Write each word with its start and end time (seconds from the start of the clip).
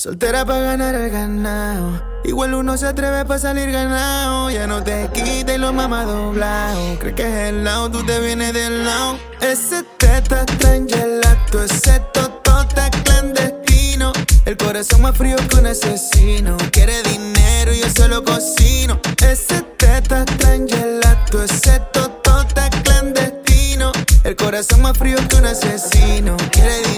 Soltera 0.00 0.46
para 0.46 0.60
ganar 0.60 0.94
el 0.94 1.10
ganado. 1.10 2.02
Igual 2.24 2.54
uno 2.54 2.74
se 2.78 2.86
atreve 2.86 3.22
para 3.26 3.38
salir 3.38 3.70
ganado. 3.70 4.50
Ya 4.50 4.66
no 4.66 4.82
te 4.82 5.10
quites 5.12 5.58
lo 5.58 5.74
mamá 5.74 6.06
doblado. 6.06 6.98
Crees 6.98 7.14
que 7.16 7.22
es 7.22 7.48
el 7.50 7.64
lado, 7.64 7.90
tú 7.90 8.02
te 8.06 8.18
vienes 8.18 8.54
del 8.54 8.82
lado. 8.82 9.18
Ese 9.42 9.82
teta 9.98 10.46
gelato, 10.88 11.62
ese 11.62 12.00
totota 12.14 12.88
clandestino. 13.04 14.14
El 14.46 14.56
corazón 14.56 15.02
más 15.02 15.14
frío 15.18 15.36
que 15.36 15.56
un 15.56 15.66
asesino. 15.66 16.56
Quiere 16.72 17.02
dinero 17.02 17.74
y 17.74 17.80
yo 17.80 17.90
se 17.90 18.08
lo 18.08 18.24
cocino. 18.24 18.98
Ese 19.22 19.60
teta 19.76 20.24
gelato, 20.66 21.44
ese 21.44 21.78
totota 21.92 22.70
clandestino. 22.84 23.92
El 24.24 24.34
corazón 24.34 24.80
más 24.80 24.96
frío 24.96 25.18
que 25.28 25.36
un 25.36 25.44
asesino. 25.44 26.38
Quiere 26.50 26.76
dinero 26.76 26.89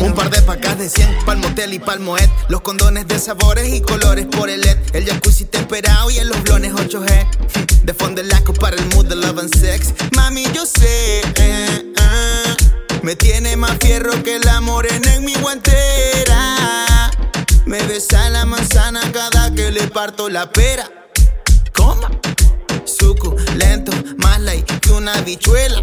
Un 0.00 0.14
par 0.14 0.30
de 0.30 0.40
pacas 0.42 0.78
de 0.78 0.88
100 0.88 1.24
pa'l 1.24 1.38
motel 1.38 1.74
y 1.74 1.78
pa'l 1.78 1.98
moet. 1.98 2.20
Los 2.48 2.60
condones 2.60 3.08
de 3.08 3.18
sabores 3.18 3.72
y 3.74 3.80
colores 3.80 4.26
por 4.26 4.48
el 4.48 4.60
LED. 4.60 4.78
El 4.92 5.04
jacuzzi 5.04 5.44
temperado 5.44 6.08
y 6.10 6.18
en 6.18 6.28
los 6.28 6.40
blones 6.44 6.72
8G. 6.72 7.82
De 7.82 7.94
fondo 7.94 8.20
el 8.20 8.28
laco 8.28 8.52
para 8.52 8.76
el 8.76 8.86
mood 8.94 9.06
de 9.06 9.16
love 9.16 9.38
and 9.38 9.56
sex. 9.56 9.92
Mami, 10.14 10.44
yo 10.54 10.64
sé. 10.66 11.20
eh, 11.20 11.22
eh, 11.36 12.56
me 13.02 13.16
tiene 13.16 13.56
más 13.56 13.76
fierro 13.80 14.22
que 14.22 14.38
la 14.38 14.60
morena 14.60 15.14
en 15.14 15.24
mi 15.24 15.34
guantera. 15.34 17.10
Me 17.64 17.82
besa 17.82 18.30
la 18.30 18.44
manzana 18.44 19.00
cada 19.12 19.52
que 19.52 19.72
le 19.72 19.88
parto 19.88 20.28
la 20.28 20.50
pera. 20.52 20.88
¿Cómo? 21.74 22.08
Suculento, 22.84 23.90
más 24.18 24.40
like 24.40 24.78
que 24.80 24.92
una 24.92 25.20
bichuela. 25.22 25.82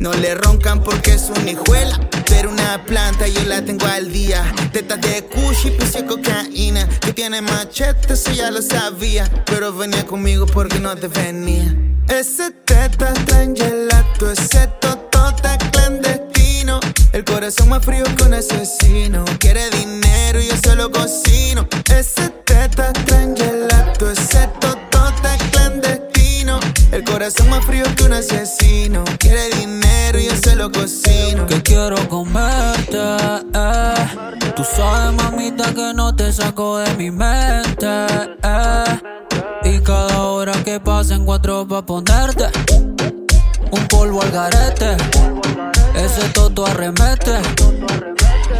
No 0.00 0.14
le 0.14 0.34
roncan 0.34 0.82
porque 0.82 1.12
es 1.12 1.28
una 1.28 1.50
hijuela. 1.50 2.00
Pero 2.26 2.48
una 2.48 2.82
planta 2.86 3.28
yo 3.28 3.44
la 3.44 3.62
tengo 3.62 3.84
al 3.84 4.10
día. 4.10 4.42
Tetas 4.72 4.98
de 5.02 5.26
kush 5.26 5.66
y 5.66 5.70
puse 5.72 6.06
cocaína. 6.06 6.88
Que 7.00 7.12
tiene 7.12 7.42
machete, 7.42 8.14
eso 8.14 8.32
ya 8.32 8.50
lo 8.50 8.62
sabía. 8.62 9.30
Pero 9.44 9.74
venía 9.74 10.06
conmigo 10.06 10.46
porque 10.46 10.80
no 10.80 10.96
te 10.96 11.08
venía. 11.08 11.76
Ese 12.08 12.50
teta 12.64 13.12
gelato, 13.54 14.32
ese 14.32 14.68
totota 14.80 15.58
clandestino. 15.70 16.80
El 17.12 17.22
corazón 17.24 17.68
más 17.68 17.84
frío 17.84 18.04
que 18.16 18.22
un 18.22 18.32
asesino. 18.32 19.26
Quiere 19.38 19.68
dinero 19.68 20.40
y 20.40 20.48
yo 20.48 20.56
se 20.56 20.76
lo 20.76 20.90
cocino. 20.90 21.68
Ese 21.94 22.30
teta 22.46 22.90
gelato, 23.36 24.10
ese 24.10 24.48
totota 24.60 25.36
clandestino. 25.52 26.58
El 26.90 27.04
corazón 27.04 27.50
más 27.50 27.66
frío 27.66 27.84
que 27.96 28.04
un 28.04 28.14
asesino. 28.14 29.04
Quiere 29.18 29.49
que 30.68 31.62
quiero 31.62 31.96
comerte. 32.08 32.98
eh. 33.54 33.94
Tú 34.54 34.62
sabes, 34.62 35.14
mamita, 35.14 35.72
que 35.72 35.94
no 35.94 36.14
te 36.14 36.30
saco 36.30 36.78
de 36.78 36.94
mi 36.96 37.10
mente. 37.10 37.86
eh. 38.42 39.00
Y 39.64 39.80
cada 39.80 40.22
hora 40.24 40.52
que 40.62 40.78
pasa 40.78 41.14
en 41.14 41.24
cuatro 41.24 41.66
pa' 41.66 41.80
ponerte 41.86 42.46
un 43.70 43.88
polvo 43.88 44.20
al 44.20 44.30
garete. 44.30 44.96
Ese 45.94 46.28
toto 46.34 46.66
arremete. 46.66 47.40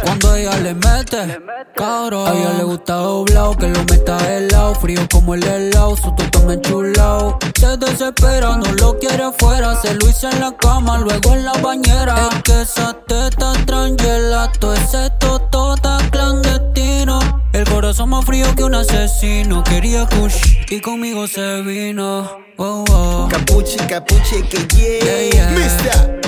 Cuando 0.03 0.35
ella 0.35 0.57
le 0.57 0.73
mete, 0.73 1.39
cabrón. 1.75 2.27
A 2.27 2.33
ella 2.33 2.53
le 2.57 2.63
gusta 2.63 2.95
doblado, 2.95 3.57
que 3.57 3.67
lo 3.67 3.83
meta 3.85 4.17
de 4.17 4.51
lado. 4.51 4.75
Frío 4.75 5.01
como 5.11 5.35
el 5.35 5.43
helado, 5.43 5.95
su 5.95 6.13
toto 6.15 6.39
me 6.41 6.55
enchulao. 6.55 7.37
Se 7.59 7.77
desespera, 7.77 8.57
no 8.57 8.71
lo 8.73 8.97
quiere 8.99 9.23
afuera. 9.23 9.79
Se 9.81 9.93
lo 9.93 10.09
hizo 10.09 10.29
en 10.29 10.39
la 10.39 10.55
cama, 10.57 10.97
luego 10.97 11.33
en 11.33 11.45
la 11.45 11.53
bañera. 11.53 12.29
Es 12.31 12.43
que 12.43 12.61
esa 12.61 12.93
teta 13.07 13.53
traen 13.65 13.97
gelato, 13.97 14.73
ese 14.73 15.09
toto 15.19 15.75
está 15.75 15.97
clandestino. 16.11 17.19
El 17.53 17.65
corazón 17.65 18.09
más 18.09 18.25
frío 18.25 18.47
que 18.55 18.63
un 18.63 18.75
asesino. 18.75 19.63
Quería 19.63 20.07
kush 20.07 20.57
y 20.69 20.79
conmigo 20.79 21.27
se 21.27 21.61
vino. 21.61 22.29
Oh, 22.57 22.83
oh. 22.89 23.27
Capuchi, 23.29 23.77
capuchi, 23.77 24.41
que 24.43 24.57
yeah. 24.75 24.99
Yeah, 25.03 25.29
yeah. 25.31 25.49
Mister. 25.51 26.20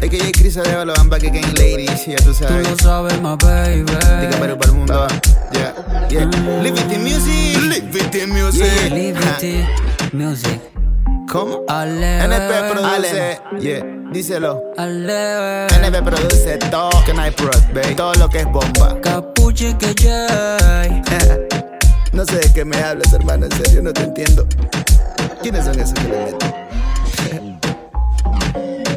Es 0.00 0.08
que 0.08 0.18
ya 0.18 0.30
Chris 0.32 0.56
Arevalo 0.56 0.86
lo 0.86 0.94
van 0.94 1.10
back 1.10 1.24
again, 1.24 1.44
ladies. 1.56 2.06
Ya 2.06 2.16
tú 2.16 2.24
Tú 2.32 2.34
sabes. 2.34 2.68
lo 2.70 2.76
sabes, 2.76 3.20
my 3.20 3.36
baby. 3.42 3.80
Diga 4.20 4.38
Perú 4.40 4.56
para 4.58 4.70
el 4.70 4.76
mundo. 4.76 5.06
Yeah, 5.52 5.74
yeah. 6.08 6.24
Live 6.62 6.78
it 6.80 6.92
in 6.92 7.02
music. 7.04 7.60
Live 7.62 7.96
it 8.00 8.14
in 8.14 8.32
music. 8.32 8.64
Yeah, 8.64 8.94
Liberty 8.94 9.64
Music. 10.12 10.60
¿Cómo? 11.30 11.64
Ale, 11.68 12.24
NP 12.24 12.72
produce. 12.72 13.40
Yeah, 13.60 13.84
díselo. 14.12 14.62
Ale, 14.78 15.66
NP 15.66 16.02
produce 16.02 16.56
todo. 16.70 16.90
Que 17.04 17.12
no 17.12 17.20
hay 17.22 17.30
prod, 17.32 17.60
babe. 17.74 17.94
Todo 17.94 18.14
lo 18.14 18.28
que 18.28 18.38
es 18.40 18.46
bomba. 18.46 18.98
Capuche 19.02 19.76
que 19.76 19.94
Jay. 20.00 21.02
no 22.12 22.24
sé 22.24 22.36
de 22.36 22.52
qué 22.54 22.64
me 22.64 22.76
hablas, 22.82 23.12
hermano. 23.12 23.46
En 23.46 23.52
serio, 23.52 23.82
no 23.82 23.92
te 23.92 24.02
entiendo. 24.02 24.46
¿Quiénes 25.42 25.64
son 25.66 25.78
esos 25.78 25.92
que 25.94 26.08
le 26.08 26.24
meten? 26.24 26.50